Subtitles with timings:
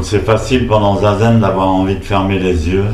[0.00, 2.86] Donc c'est facile pendant Zazen d'avoir envie de fermer les yeux.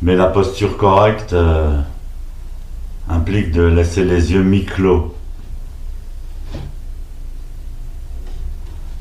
[0.00, 1.78] Mais la posture correcte euh,
[3.10, 5.14] implique de laisser les yeux mi-clos.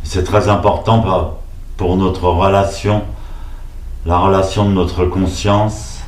[0.03, 1.31] C'est très important
[1.77, 3.03] pour notre relation,
[4.05, 6.01] la relation de notre conscience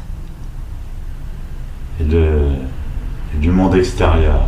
[1.99, 2.05] et,
[3.35, 4.41] du monde extérieur.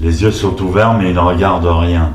[0.00, 2.12] Les yeux sont ouverts mais ils ne regardent rien.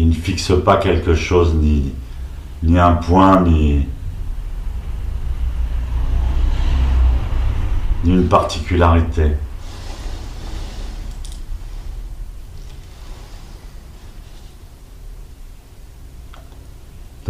[0.00, 1.92] il ne fixe pas quelque chose, ni,
[2.62, 3.86] ni un point, ni,
[8.04, 9.32] ni une particularité.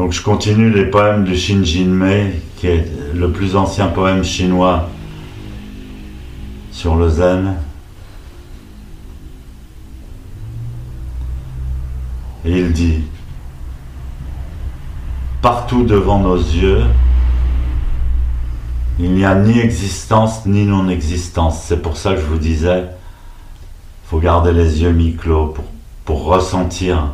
[0.01, 4.89] Donc je continue les poèmes de Shin Jinmei, qui est le plus ancien poème chinois
[6.73, 7.57] sur le zen.
[12.47, 13.03] Et il dit,
[15.43, 16.85] partout devant nos yeux,
[18.99, 21.63] il n'y a ni existence ni non-existence.
[21.63, 25.57] C'est pour ça que je vous disais, il faut garder les yeux mi-clos
[26.07, 27.13] pour ressentir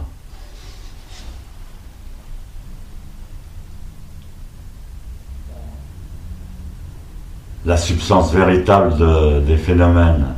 [7.67, 8.95] la substance véritable
[9.45, 10.35] des phénomènes.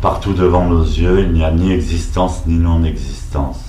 [0.00, 3.60] Partout devant nos yeux, il n'y a ni existence ni non-existence.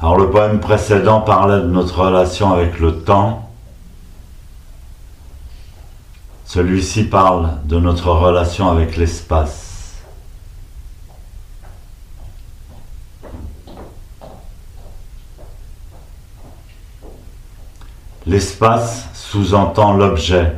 [0.00, 3.50] Alors le poème précédent parlait de notre relation avec le temps.
[6.46, 9.67] Celui-ci parle de notre relation avec l'espace.
[18.28, 20.52] L'espace sous-entend l'objet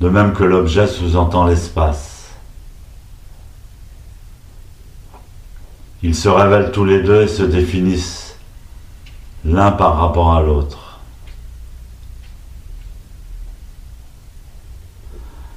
[0.00, 2.30] de même que l'objet sous-entend l'espace.
[6.04, 8.36] Ils se révèlent tous les deux et se définissent
[9.44, 11.00] l'un par rapport à l'autre.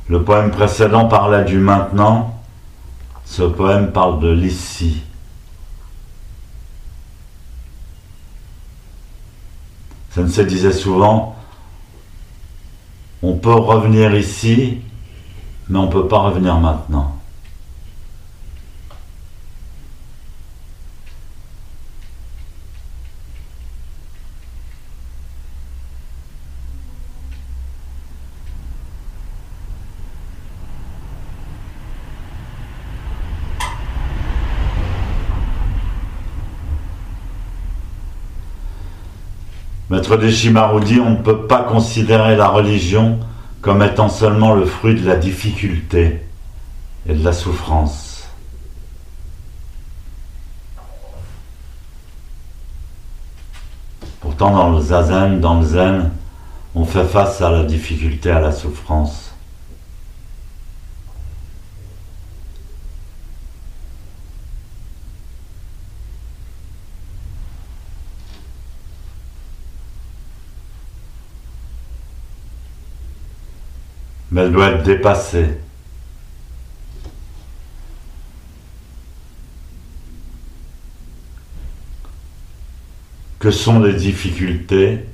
[0.07, 2.41] Le poème précédent parlait du maintenant,
[3.25, 5.03] ce poème parle de l'ici.
[10.11, 11.35] Sensei disait souvent,
[13.21, 14.79] on peut revenir ici,
[15.67, 17.18] mais on ne peut pas revenir maintenant.
[39.89, 43.19] Maître Deshimaru dit on ne peut pas considérer la religion
[43.61, 46.21] comme étant seulement le fruit de la difficulté
[47.07, 48.29] et de la souffrance.
[54.21, 56.11] Pourtant, dans le zazen, dans le zen,
[56.75, 59.28] on fait face à la difficulté, à la souffrance.
[74.31, 75.57] Mais elle doit être dépassée.
[83.39, 85.05] Que sont les difficultés?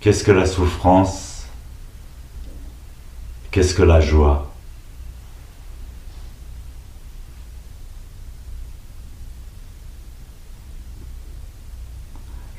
[0.00, 1.46] Qu'est-ce que la souffrance?
[3.50, 4.47] Qu'est-ce que la joie?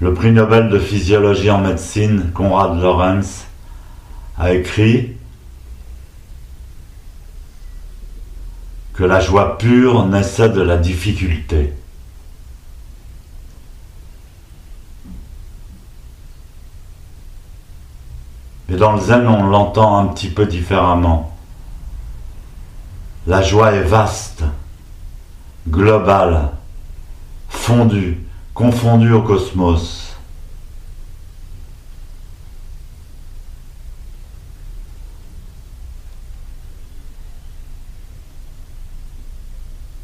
[0.02, 3.46] Le prix Nobel de physiologie en médecine, Konrad Lorenz,
[4.38, 5.18] a écrit
[8.94, 11.74] que la joie pure naissait de la difficulté.
[18.70, 21.36] Mais dans le zen, on l'entend un petit peu différemment.
[23.28, 24.44] La joie est vaste,
[25.68, 26.52] globale,
[27.50, 28.29] fondue,
[28.60, 30.18] confondu au cosmos.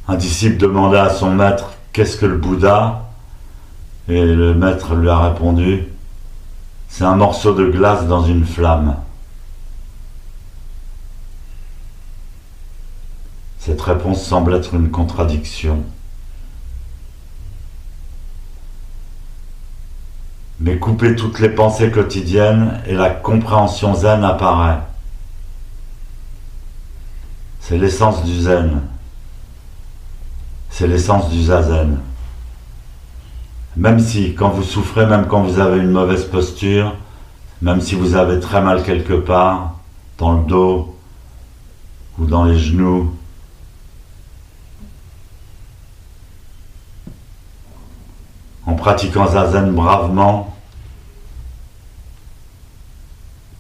[0.08, 3.10] Un disciple demanda à son maître Qu'est-ce que le Bouddha?
[4.08, 5.88] Et le maître lui a répondu
[6.88, 8.96] C'est un morceau de glace dans une flamme.
[13.60, 15.84] Cette réponse semble être une contradiction.
[20.66, 24.80] Mais couper toutes les pensées quotidiennes et la compréhension zen apparaît.
[27.60, 28.82] C'est l'essence du zen.
[30.72, 32.00] C'est l'essence du zazen.
[33.78, 36.96] Même si, quand vous souffrez, même quand vous avez une mauvaise posture,
[37.62, 39.76] même si vous avez très mal quelque part,
[40.18, 40.98] dans le dos
[42.18, 43.16] ou dans les genoux,
[48.66, 50.56] en pratiquant Zazen bravement,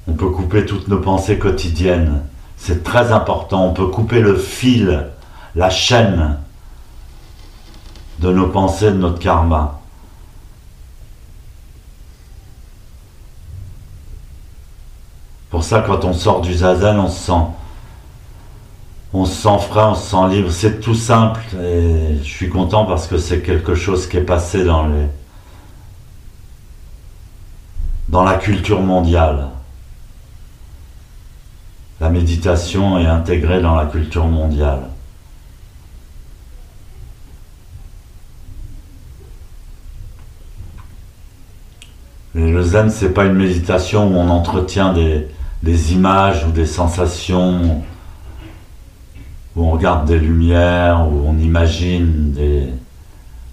[0.07, 0.29] on peut
[0.65, 2.21] toutes nos pensées quotidiennes.
[2.57, 3.65] C'est très important.
[3.65, 5.07] On peut couper le fil,
[5.55, 6.37] la chaîne
[8.19, 9.79] de nos pensées, de notre karma.
[15.49, 17.41] Pour ça, quand on sort du zazen, on se sent
[19.15, 20.51] on se sent frais, on se sent libre.
[20.51, 24.65] C'est tout simple et je suis content parce que c'est quelque chose qui est passé
[24.65, 25.05] dans les
[28.09, 29.47] dans la culture mondiale.
[31.99, 34.89] La méditation est intégrée dans la culture mondiale.
[42.33, 45.27] Le zen, c'est pas une méditation où on entretient des,
[45.63, 47.81] des images ou des sensations
[49.55, 52.67] où on regarde des lumières, où on imagine des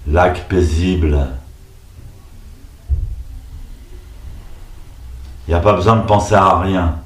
[0.09, 1.27] lacs paisibles.
[5.47, 6.97] Il n'y a pas besoin de penser à rien.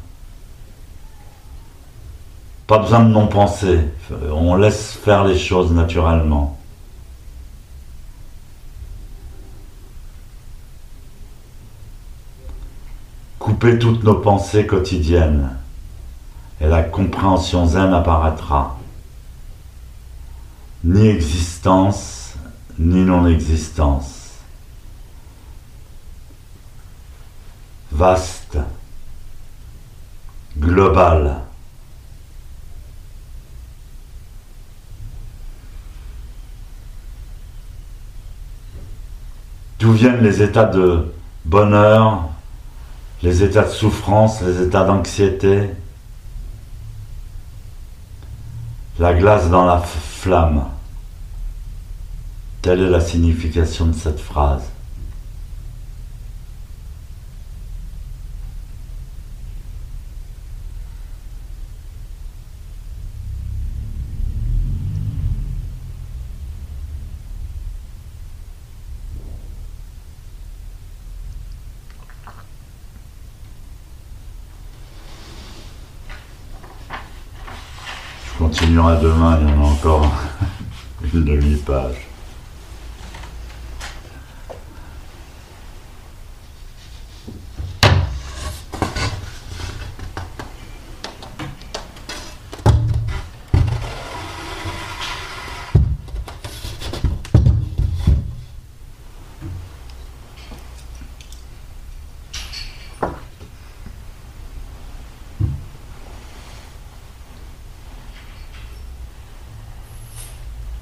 [2.66, 3.80] Pas besoin de non-penser.
[4.32, 6.58] On laisse faire les choses naturellement.
[13.38, 15.56] Couper toutes nos pensées quotidiennes
[16.60, 18.76] et la compréhension zen apparaîtra
[20.86, 22.34] ni existence,
[22.78, 24.40] ni non-existence.
[27.90, 28.58] Vaste,
[30.56, 31.45] global.
[39.96, 41.12] Viennent les états de
[41.44, 42.28] bonheur,
[43.22, 45.70] les états de souffrance, les états d'anxiété
[48.98, 50.64] La glace dans la flamme.
[52.62, 54.62] Telle est la signification de cette phrase.
[78.38, 80.12] Je continuerai demain, il y en a encore
[81.14, 82.06] une demi-page.